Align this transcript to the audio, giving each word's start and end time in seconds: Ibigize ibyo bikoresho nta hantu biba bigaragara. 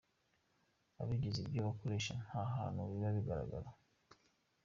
Ibigize 1.01 1.39
ibyo 1.41 1.59
bikoresho 1.67 2.13
nta 2.25 2.41
hantu 2.55 2.79
biba 2.89 3.09
bigaragara. 3.15 3.69